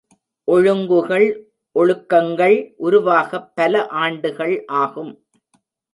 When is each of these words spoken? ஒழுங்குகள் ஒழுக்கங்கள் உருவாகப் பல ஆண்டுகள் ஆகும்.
ஒழுங்குகள் 0.47 1.27
ஒழுக்கங்கள் 1.75 2.57
உருவாகப் 2.77 3.55
பல 3.55 3.87
ஆண்டுகள் 3.87 4.65
ஆகும். 4.65 5.13